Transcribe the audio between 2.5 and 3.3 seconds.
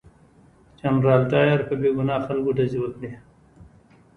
ډزې وکړې.